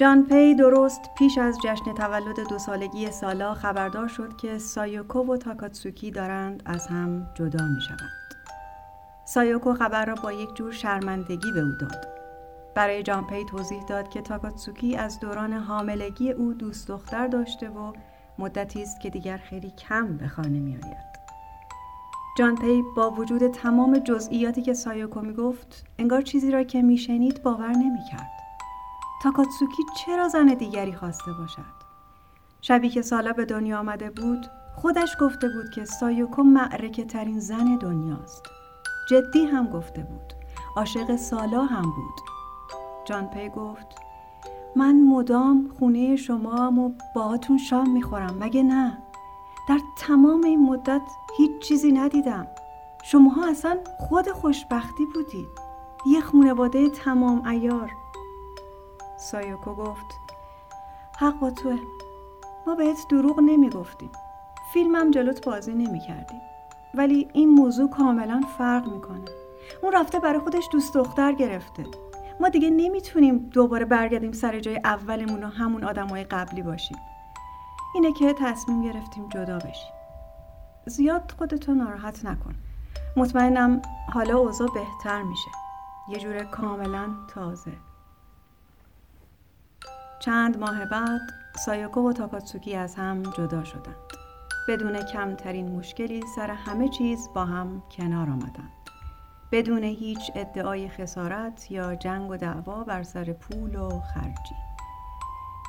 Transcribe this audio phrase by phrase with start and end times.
[0.00, 5.36] جان پی درست پیش از جشن تولد دو سالگی سالا خبردار شد که سایوکو و
[5.36, 8.10] تاکاتسوکی دارند از هم جدا می شوند.
[9.24, 12.08] سایوکو خبر را با یک جور شرمندگی به او داد.
[12.74, 17.92] برای جان پی توضیح داد که تاکاتسوکی از دوران حاملگی او دوست دختر داشته و
[18.38, 21.10] مدتی است که دیگر خیلی کم به خانه می آید.
[22.38, 26.98] جان پی با وجود تمام جزئیاتی که سایوکو می گفت انگار چیزی را که می
[26.98, 28.39] شنید باور نمی کرد.
[29.22, 31.80] تاکاتسوکی چرا زن دیگری خواسته باشد؟
[32.60, 37.76] شبی که سالا به دنیا آمده بود خودش گفته بود که سایوکو معرکه ترین زن
[37.76, 38.42] دنیاست.
[39.10, 40.32] جدی هم گفته بود.
[40.76, 42.20] عاشق سالا هم بود.
[43.04, 43.86] جان پی گفت
[44.76, 48.36] من مدام خونه شما و باهاتون شام می‌خورم.
[48.40, 48.98] مگه نه؟
[49.68, 51.02] در تمام این مدت
[51.38, 52.46] هیچ چیزی ندیدم.
[53.04, 55.48] شماها اصلا خود خوشبختی بودید.
[56.06, 57.90] یه خونواده تمام ایار
[59.20, 60.06] سایوکو گفت
[61.18, 61.78] حق با توه.
[62.66, 64.10] ما بهت دروغ نمی‌گفتیم.
[64.72, 66.40] فیلمم جلوت بازی نمی‌کردیم
[66.94, 69.24] ولی این موضوع کاملا فرق می‌کنه.
[69.82, 71.84] اون رفته برای خودش دوست دختر گرفته.
[72.40, 76.98] ما دیگه نمی‌تونیم دوباره برگردیم سر جای اولمون و همون آدمای قبلی باشیم.
[77.94, 79.92] اینه که تصمیم گرفتیم جدا بشیم.
[80.86, 82.54] زیاد خودتو ناراحت نکن.
[83.16, 83.82] مطمئنم
[84.12, 85.50] حالا اوضاع بهتر میشه.
[86.08, 87.72] یه جور کاملا تازه.
[90.20, 91.20] چند ماه بعد
[91.56, 93.96] سایوکو و تاکاتسوکی از هم جدا شدند.
[94.68, 98.72] بدون کمترین مشکلی سر همه چیز با هم کنار آمدند.
[99.52, 104.54] بدون هیچ ادعای خسارت یا جنگ و دعوا بر سر پول و خرجی.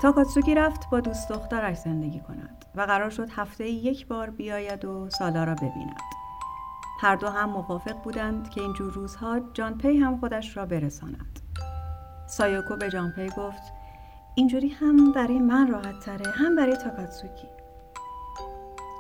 [0.02, 5.10] تاکاتسوکی رفت با دوست دخترش زندگی کند و قرار شد هفته یک بار بیاید و
[5.10, 6.02] سالا را ببیند.
[7.02, 11.40] هر دو هم موافق بودند که اینجور روزها جان پی هم خودش را برساند.
[12.28, 13.81] سایوکو به جان پی گفت
[14.36, 17.48] اینجوری هم برای من راحت تره هم برای تاکاتسوکی.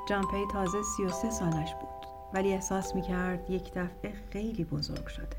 [0.09, 1.89] جانپی تازه 33 سالش بود
[2.33, 5.37] ولی احساس می‌کرد یک دفعه خیلی بزرگ شده.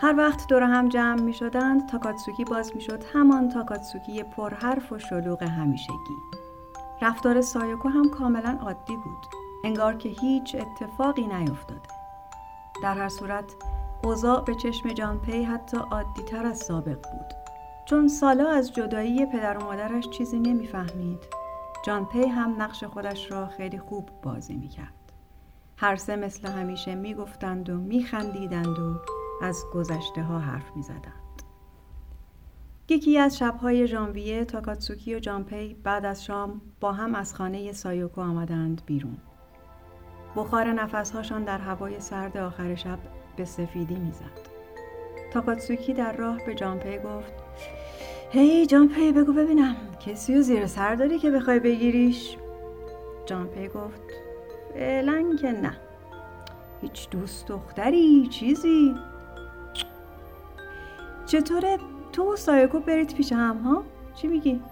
[0.00, 4.98] هر وقت دور هم جمع می شدند تاکاتسوکی باز می شد همان تاکاتسوکی پرحرف و
[4.98, 6.16] شلوغ همیشگی.
[7.02, 9.26] رفتار سایوکو هم کاملا عادی بود.
[9.64, 11.88] انگار که هیچ اتفاقی نیفتاده.
[12.82, 13.44] در هر صورت
[14.04, 17.39] اوضاع به چشم جانپی حتی عادی تر از سابق بود.
[17.84, 21.26] چون سالا از جدایی پدر و مادرش چیزی نمی‌فهمید.
[21.84, 25.12] جان پی هم نقش خودش را خیلی خوب بازی می‌کرد.
[25.76, 29.00] هر سه مثل همیشه می‌گفتند و میخندیدند و
[29.42, 31.42] از گذشته ها حرف می‌زدند.
[32.88, 38.20] یکی از شبهای ژانویه تاکاتسوکی و جانپی بعد از شام با هم از خانه سایوکو
[38.20, 39.16] آمدند بیرون.
[40.36, 42.98] بخار نفسهاشان در هوای سرد آخر شب
[43.36, 44.40] به سفیدی می‌زد.
[45.32, 47.32] تاکاتسوکی در راه به جانپی گفت
[48.32, 49.76] هی جانپی بگو ببینم.
[50.06, 52.36] کسی و زیر سر داری که بخوای بگیریش.
[53.26, 54.02] جانپی گفت
[54.74, 55.76] فعلا که نه.
[56.82, 58.94] هیچ دوست دختری چیزی.
[61.26, 61.78] چطوره؟
[62.12, 63.84] تو و سایوکو برید پیش هم ها؟
[64.14, 64.62] چی میگی؟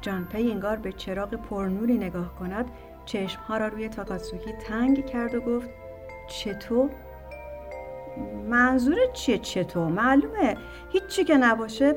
[0.00, 2.66] جانپی انگار به چراغ پرنوری نگاه کند
[3.04, 5.70] چشمها را روی تاکاتسوکی تنگ کرد و گفت
[6.28, 6.90] چطور؟
[8.48, 10.56] منظورت چیه چطور؟ معلومه
[10.92, 11.96] هیچی که نباشه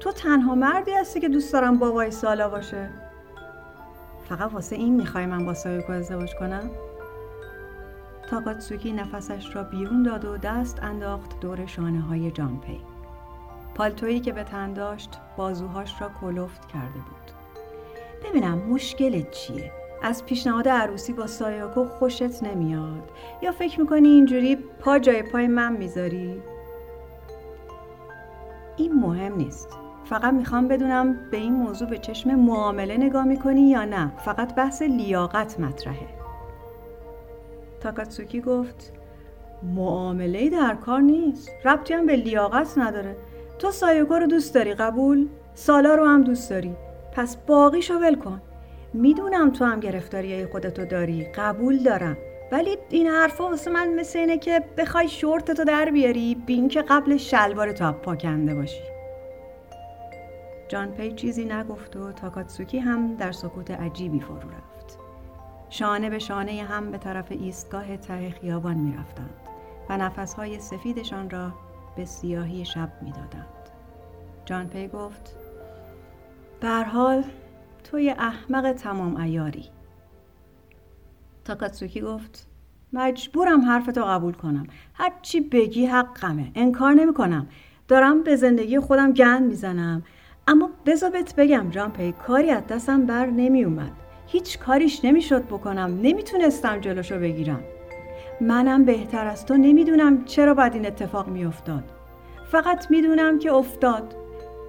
[0.00, 2.90] تو تنها مردی هستی که دوست دارم بابای سالا باشه
[4.28, 6.70] فقط واسه این می‌خوای من با سایوکو ازدواج کنم؟
[8.30, 12.80] تاکاتسوکی نفسش را بیرون داد و دست انداخت دور شانه های جانپی
[13.74, 17.30] پالتویی که به تن داشت بازوهاش را کلفت کرده بود
[18.24, 23.10] ببینم مشکلت چیه؟ از پیشنهاد عروسی با سایاکو خوشت نمیاد.
[23.42, 26.42] یا فکر می‌کنی اینجوری پا جای پای من می‌ذاری؟
[28.76, 29.68] این مهم نیست.
[30.04, 34.12] فقط می‌خوام بدونم به این موضوع به چشم معامله نگاه می‌کنی یا نه.
[34.18, 36.08] فقط بحث لیاقت مطرحه.
[37.80, 38.92] تاکاتسوکی گفت
[39.62, 41.50] معامله در کار نیست.
[41.64, 43.16] ربطی هم به لیاقت نداره.
[43.58, 46.74] تو سایوکو رو دوست داری قبول؟ سالا رو هم دوست داری.
[47.12, 48.40] پس باقیشو ول کن.
[48.92, 52.16] می‌دونم تو هم گرفتاری خودتو داری قبول دارم.
[52.52, 56.82] ولی این حرفا واسه من مثل اینه که بخوای شورتتو در بیاری بی این که
[56.82, 58.82] قبل شلوارتو کنده باشی.
[60.68, 64.98] جان پی چیزی نگفت و تاکاتسوکی هم در سکوت عجیبی فرو رفت.
[65.68, 69.34] شانه به شانه هم به طرف ایستگاه ته خیابان می‌رفتند
[69.88, 71.52] و نفسهای سفیدشان را
[71.96, 73.70] به سیاهی شب می‌دادند.
[74.44, 75.36] جان پی گفت
[76.60, 77.24] در حال
[77.84, 79.64] توی احمق تمام ایاری
[81.44, 82.46] تاکاتسوکی گفت
[82.92, 84.66] مجبورم حرفتو قبول کنم.
[84.94, 86.50] هرچی بگی حقمه.
[86.54, 87.46] انکار نمی کنم
[87.88, 90.02] دارم به زندگی خودم گند می‌زنم.
[90.48, 93.92] اما بزا بهت بگم جان پی کاری از دستم بر نمی اومد
[94.26, 95.98] هیچ کاریش نمی‌شد بکنم.
[96.02, 97.60] نمی‌تونستم جلوشو بگیرم.
[98.40, 101.84] منم بهتر از تو نمی‌دونم چرا باید این اتفاق میافتاد.
[102.50, 104.14] فقط می‌دونم که افتاد.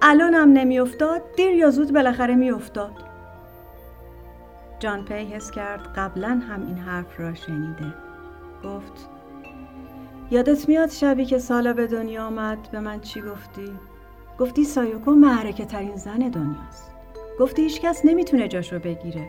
[0.04, 2.92] الانم نمیافتاد دیر یا زود بالاخره میافتاد.
[4.78, 7.94] جان پی حس کرد قبلا هم این حرف را شنیده.
[8.64, 9.08] گفت
[10.30, 13.78] یادت میاد شبی که سالا به دنیا آمد؟ به من چی گفتی؟
[14.38, 16.94] گفتی سایوکو معرکه ترین زن دنیاست.
[17.40, 19.28] گفتی هیچ کس نمی‌تونه جاشو بگیره.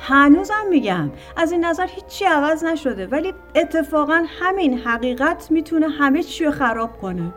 [0.00, 6.44] هنوزم میگم از این نظر هیچی عوض نشده ولی اتفاقا همین حقیقت می‌تونه همه چی
[6.44, 7.32] رو خراب کنه.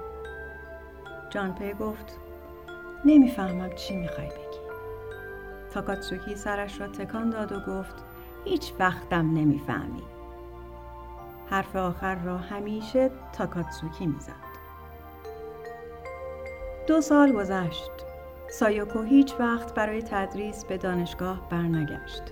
[1.30, 2.20] جان پی گفت
[3.06, 4.58] نمی‌فهمم چی می‌خوای بگی.
[5.74, 7.96] تاکاتسوکی سرش را تکان داد و گفت
[8.46, 10.04] هیچ وقتم نمی‌فهمی.
[11.50, 14.48] حرف آخر را همیشه تاکاتسوکی می‌زد.
[16.88, 17.92] دو سال گذشت.
[18.50, 22.24] سایوکو هیچ وقت برای تدریس به دانشگاه برنگشت.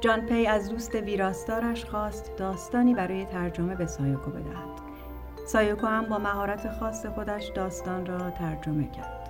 [0.00, 4.71] جان پی از دوست ویراستارش خواست داستانی برای ترجمه به سایوکو بدهد.
[5.46, 9.28] سایوکو هم با مهارت خاص خودش داستان را ترجمه کرد.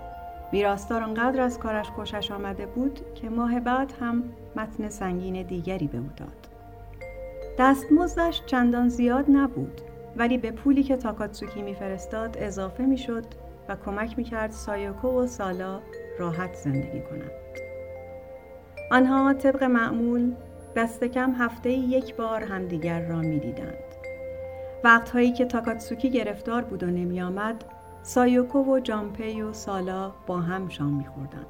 [0.53, 4.25] ویراستار آنقدر از کارش خوشش آمده بود که ماه بعد هم
[4.57, 6.49] متن سنگین دیگری به او داد.
[7.59, 9.81] دستمزدش چندان زیاد نبود
[10.17, 13.25] ولی به پولی که تاکاتسوکی میفرستاد اضافه می‌شد
[13.69, 15.81] و کمک می‌کرد سایوکو و سالا
[16.19, 17.31] راحت زندگی کنند.
[18.91, 20.33] آنها طبق معمول
[20.77, 23.75] دست کم هفته‌ای یک بار همدیگر را می‌دیدند.
[24.85, 27.65] وقتهایی که تاکاتسوکی گرفتار بود و نمی آمد
[28.03, 31.47] سایوکو و جان پی و سالا با هم شام میخوردند.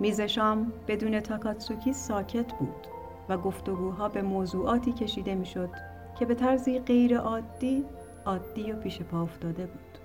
[0.00, 2.86] میز شام بدون تاکاتسوکی ساکت بود
[3.28, 5.70] و گفتگوها به موضوعاتی کشیده می‌شد
[6.18, 7.84] که به طرزی غیر عادی
[8.24, 9.98] عادی و پیش پا افتاده بود.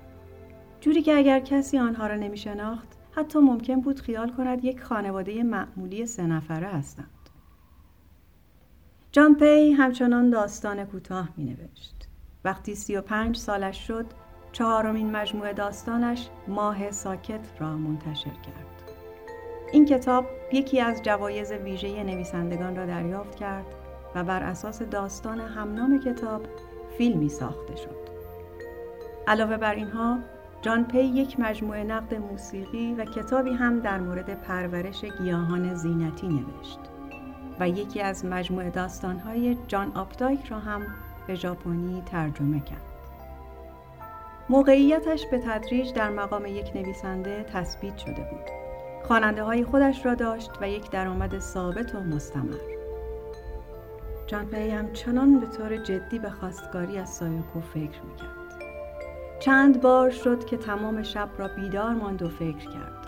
[0.81, 5.43] جوری که اگر کسی آنها را نمی شناخت حتی ممکن بود خیال کند یک خانواده
[5.43, 7.07] معمولی سه نفره هستند.
[9.12, 11.97] جامپی همچنان داستان کوتاه می نوشت.
[12.48, 14.06] وقتی سی و پنج سالش شد
[14.51, 18.92] چهارمین مجموعه داستانش ماه ساکت را منتشر کرد.
[19.72, 23.66] این کتاب یکی از جوایز ویژه نویسندگان را دریافت کرد
[24.16, 26.46] و بر اساس داستان همنام کتاب
[26.98, 28.10] فیلمی ساخته شد.
[29.27, 30.20] علاوه بر اینها
[30.62, 36.80] جان پی یک مجموعه نقد موسیقی و کتابی هم در مورد پرورش گیاهان زینتی نوشت
[37.60, 40.82] و یکی از مجموعه داستانهای جان آپدایک را هم
[41.27, 42.81] به ژاپنی ترجمه کرد.
[44.50, 48.50] موقعیتش به تدریج در مقام یک نویسنده تثبیت شده بود.
[49.07, 52.57] خواننده های خودش را داشت و یک درآمد ثابت و مستمر.
[54.27, 58.63] جان پی هم چنان به طور جدی به خواستگاری از سایوکو فکر می‌کرد.
[59.39, 63.07] چند بار شد که تمام شب را بیدار ماند و فکر کرد.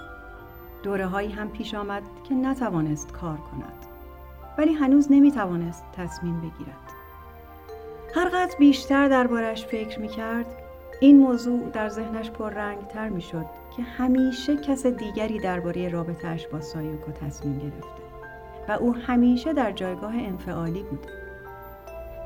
[0.84, 3.86] دوره هایی هم پیش آمد که نتوانست کار کند.
[4.58, 6.89] ولی هنوز نمی‌توانست تصمیم بگیرد.
[8.16, 10.46] هرقدر بیشتر دربارش فکر می‌کرد
[11.00, 13.46] این موضوع در ذهنش پررنگ تر می شد
[13.78, 18.02] که همیشه کس دیگری درباره رابطهش با سایوکو تصمیم گرفته.
[18.68, 21.08] و او همیشه در جایگاه انفعالی بود.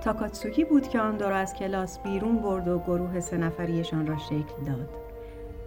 [0.04, 4.64] تاکاتسوکی بود که او را از کلاس بیرون برد و گروه سه نفریشان را شکل
[4.66, 4.90] داد.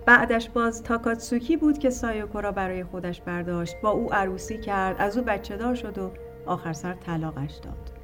[0.06, 5.18] بعدش باز تاکاتسوکی بود که سایوکو را برای خودش برداشت با او عروسی کرد از
[5.18, 6.10] او بچه دار شد و
[6.46, 7.95] آخر سر طلاقش داد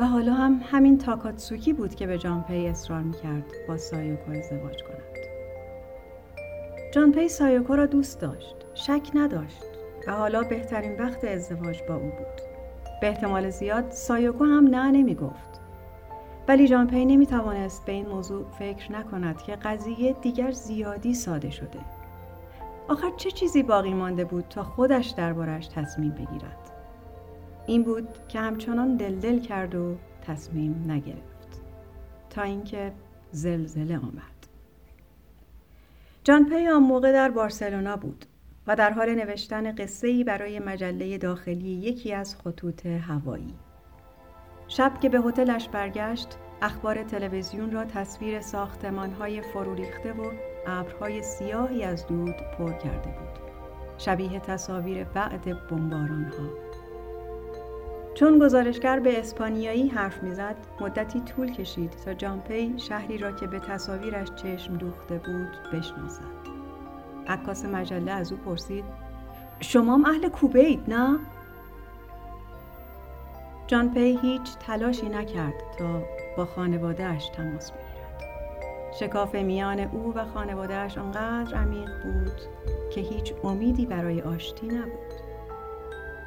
[0.00, 5.16] و حالا هم همین تاکاتسوکی بود که به جانپی اصرار می‌کرد با سایوکو ازدواج کند.
[6.94, 9.64] جانپی سایوکو را دوست داشت شک نداشت
[10.06, 12.40] و حالا بهترین وقت ازدواج با او بود.
[13.00, 15.60] به احتمال زیاد سایوکو هم نه نمی گفت
[16.48, 21.80] ولی جانپی نمی توانست به این موضوع فکر نکند که قضیه دیگر زیادی ساده شده.
[22.88, 26.79] آخر چه چیزی باقی مانده بود تا خودش دربارش تصمیم بگیرد؟
[27.70, 29.96] این بود که همچنان دلدل کرد و
[30.26, 31.62] تصمیم نگرفت
[32.30, 32.92] تا اینکه
[33.30, 34.46] زلزله آمد
[36.24, 38.24] جان پی آن موقع در بارسلونا بود
[38.66, 43.54] و در حال نوشتن قصه برای مجله داخلی یکی از خطوط هوایی.
[44.68, 46.28] شب که به هتلش برگشت،
[46.62, 50.30] اخبار تلویزیون را تصویر ساختمانهای فروریخته و
[50.66, 53.50] ابرهای سیاهی از دود پر کرده بود.
[53.98, 56.69] شبیه تصاویر بعد بمبارانها.
[58.20, 63.58] چون گزارشگر به اسپانیایی حرف می‌زد مدتی طول کشید تا جامپی شهری را که به
[63.58, 66.24] تصاویرش چشم دوخته بود بشناسد
[67.28, 68.84] عکاس مجله از او پرسید
[69.60, 71.18] شما اهل کوبه اید نه؟
[73.66, 76.02] جان پی هیچ تلاشی نکرد تا
[76.36, 78.24] با خانوادهش تماس بگیرد.
[79.00, 82.40] شکاف میان او و خانوادهش آنقدر عمیق بود
[82.94, 85.09] که هیچ امیدی برای آشتی نبود.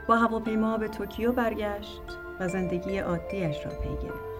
[0.07, 2.01] با هواپیما به توکیو برگشت
[2.39, 4.33] و زندگی عادیش را پی گرفت.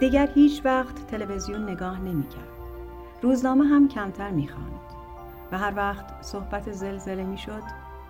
[0.00, 2.48] دیگر هیچ وقت تلویزیون نگاه نمی کرد.
[3.22, 4.80] روزنامه هم کمتر می خواند.
[5.52, 7.62] و هر وقت صحبت زلزله می شد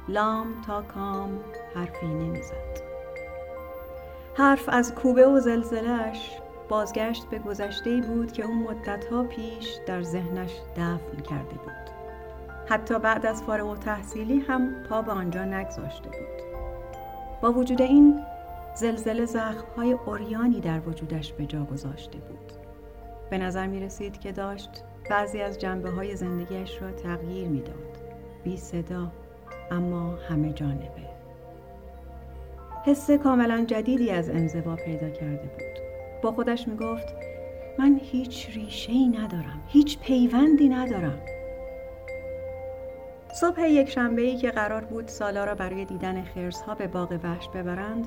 [0.09, 1.40] لام تا کام
[1.75, 2.82] حرفی نمی زد.
[4.35, 10.52] حرف از کوبه و زلزلهش بازگشت به گذشته بود که او مدتها پیش در ذهنش
[10.76, 11.91] دفن کرده بود.
[12.73, 16.43] حتی بعد از فارغ و تحصیلی هم پا به آنجا نگذاشته بود.
[17.43, 18.21] با وجود این
[18.75, 22.52] زلزله زخمهای اوریانی در وجودش به جا گذاشته بود.
[23.31, 27.99] به نظر می رسید که داشت بعضی از جنبه های زندگیش را تغییر می‌داد.
[28.45, 29.12] بی صدا
[29.71, 31.09] اما همه جانبه.
[32.85, 35.83] حس کاملا جدیدی از انزوا پیدا کرده بود.
[36.23, 37.07] با خودش می گفت
[37.79, 39.62] من هیچ ریشه ای ندارم.
[39.67, 41.19] هیچ پیوندی ندارم.
[43.32, 46.24] صبح یک شنبه ای که قرار بود سالا را برای دیدن
[46.66, 48.06] ها به باغ وحش ببرند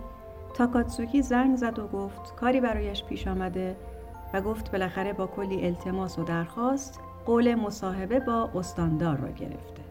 [0.53, 3.75] تاکاتسوکی زنگ زد و گفت کاری برایش پیش آمده.
[4.34, 9.82] و گفت بالاخره با کلی التماس و درخواست قول مصاحبه با استاندار را گرفته.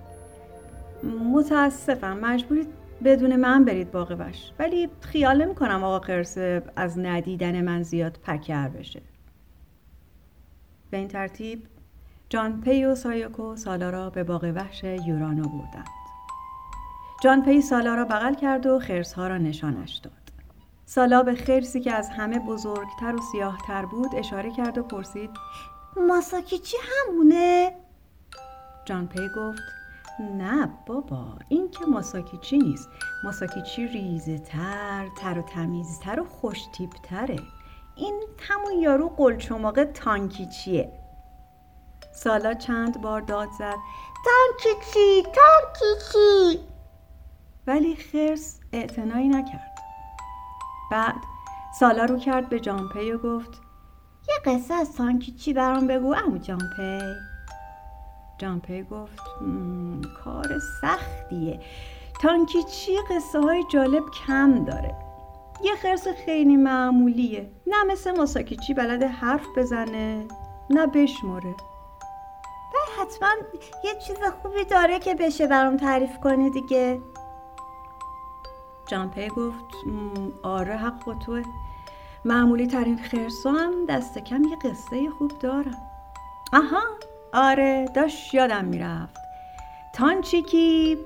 [1.32, 2.68] متاسفم مجبورید
[3.04, 8.18] بدون من برید باغ وحش ولی خیال نمی کنم آقا قرصه از ندیدن من زیاد
[8.22, 9.02] پکر بشه.
[10.90, 11.62] به این ترتیب
[12.34, 15.88] جان پی و سایوکو سالا را به باغ وحش اوئنو بردند.
[17.22, 20.12] جان پی سالا را بغل کرد و خرسها را نشانش داد.
[20.84, 25.30] سالا به خرسی که از همه بزرگتر و سیاهتر بود اشاره کرد و پرسید
[26.08, 27.72] ماساکیچی همونه؟
[28.84, 29.62] جان پی گفت
[30.38, 32.88] نه بابا این که ماساکیچی نیست
[33.24, 37.38] ماساکیچی ریزه تر و تمیزتر و خوشتیبتره
[37.96, 41.03] این همون یارو قلچماق تانکیچیه
[42.14, 43.76] سالا چند بار داد زد.
[44.24, 46.64] تانکیچی تانکیچی
[47.66, 49.74] ولی خرس اعتنایی نکرد.
[50.90, 51.14] بعد
[51.80, 53.60] سالا رو کرد به جامپی و گفت
[54.28, 57.00] یه قصه از تانکیچی برام بگو امو جامپی.
[58.38, 59.22] جامپی گفت
[60.24, 61.60] کار سختیه.
[62.22, 64.94] تانکیچی قصه های جالب کم داره.
[65.64, 67.50] یه خرس خیلی معمولیه.
[67.66, 70.26] نه مثل ماساکیچی بلد حرف بزنه
[70.70, 71.54] نه بشمره.
[72.98, 73.28] حتما
[73.84, 77.00] یه چیز خوبی داره که بشه برام تعریف کنی دیگه.
[78.86, 79.74] جانپی گفت
[80.42, 81.42] آره حق با توه.
[82.24, 85.82] معمولی ترین خرسا هم دست کم یه قصه خوب دارم.
[86.52, 86.82] آها
[87.32, 89.16] آره داشت یادم می‌رفت.
[89.94, 90.98] تانچیکی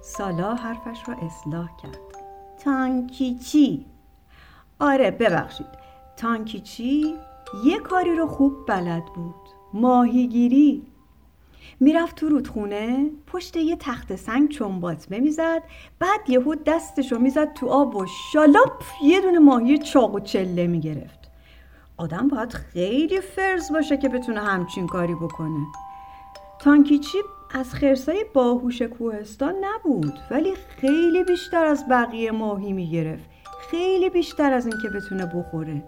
[0.00, 1.98] سالا حرفش را اصلاح کرد.
[2.64, 3.86] تانکیچی؟
[4.80, 5.66] آره ببخشید.
[6.16, 7.14] تانکیچی
[7.64, 9.34] یه کاری رو خوب بلد بود.
[9.72, 10.86] ماهیگیری.
[11.80, 15.62] می‌رفت تو رودخونه پشت یه تخت سنگ چنباتمه می‌زد
[15.98, 21.30] بعد یهو دستشو می‌زد تو آب و شالاپ یه دونه ماهی چاق و چله می‌گرفت.
[21.96, 25.66] آدم باید خیلی فرز باشه که بتونه همچین کاری بکنه.
[26.60, 27.18] تانکیچی
[27.54, 33.30] از خرسای باهوش کوهستان نبود ولی خیلی بیشتر از بقیه ماهی می‌گرفت.
[33.70, 35.84] خیلی بیشتر از اینکه بتونه بخوره.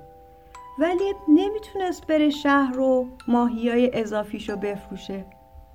[0.78, 5.24] ولی نمی‌تونست بره شهر رو ماهی های اضافیشو بفروشه.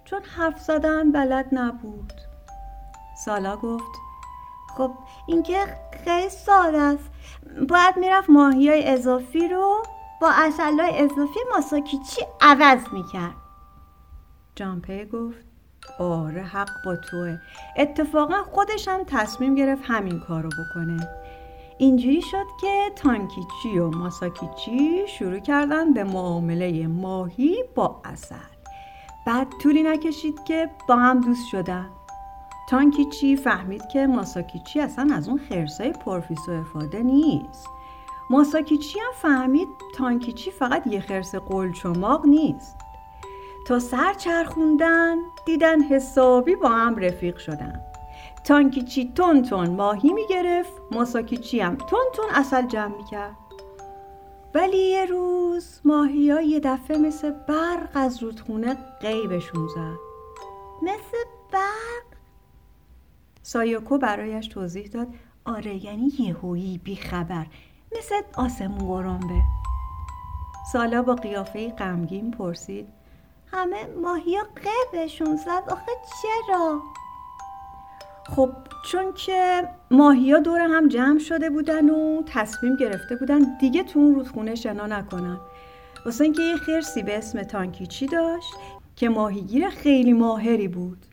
[0.06, 2.14] چون حرف زدن بلد نبود.
[3.26, 4.00] سالا گفت
[4.78, 4.92] خب
[5.28, 5.66] اینکه
[6.04, 7.10] خیلی ساده است.
[7.70, 9.84] باید می‌رفت ماهی های اضافی رو
[10.22, 13.36] با اصل های اضافی ماساکیچی عوض می‌کرد.
[14.56, 15.46] جامپه گفت
[16.00, 17.38] آره حق با توه.
[17.78, 21.10] اتفاقا خودش هم تصمیم گرفت همین کارو بکنه.
[21.78, 28.53] اینجوری شد که تانکیچی و ماساکیچی شروع کردن به معامله ماهی با اصل
[29.25, 31.89] بعد طولی نکشید که با هم دوست شدن.
[32.70, 37.70] تانکیچی فهمید که ماساکیچی اصلا از اون خرسای پرفیس و افاده نیست.
[38.30, 42.77] ماساکیچی هم فهمید تانکیچی فقط یه خرس قلچماق نیست.
[43.68, 45.15] تا سر چرخوندن
[45.46, 47.82] دیدن حسابی با هم رفیق شدن.
[48.44, 53.36] تانکیچی تون تون ماهی می‌گرفت ماساکیچی هم تون تون اصل جمع می‌کرد.
[54.56, 59.98] ولی یه روز ماهی ها یه دفعه مثل برق از رودخونه قیبشون زد.
[60.82, 61.18] مثل
[61.52, 62.04] برق؟
[63.42, 65.08] سایوکو برایش توضیح داد
[65.46, 67.46] آره یعنی یهویی بیخبر
[67.98, 69.42] مثل آسمون گرنبه
[70.72, 72.88] سالا با قیافه غمگین پرسید
[73.52, 75.92] همه ماهی ها قیبشون زد؟ آخه
[76.22, 76.82] چرا؟
[78.36, 78.52] خب
[78.86, 84.16] چون که ماهیا دور هم جمع شده بودن و تصمیم گرفته بودن دیگه تو اون
[84.16, 85.40] رودخونه شنا نکنن.
[86.06, 88.54] واسه اینکه یه خرسی به اسم تانکیچی داشت
[88.96, 91.06] که ماهیگیر خیلی ماهری بود.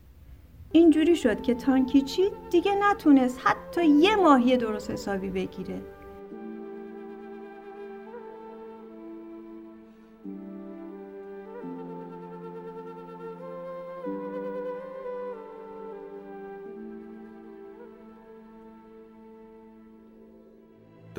[0.73, 5.81] اینجوری شد که تانکیچی دیگه نتونست حتی یه ماهی درست حسابی بگیره.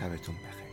[0.00, 0.69] sabes tú un peje.